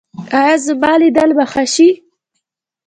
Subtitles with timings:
[0.39, 1.89] ایا زما لیدل به ښه شي؟